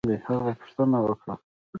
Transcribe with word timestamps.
هغه 0.27 0.51
پوښتنه 0.59 0.97
وکړه 1.05 1.35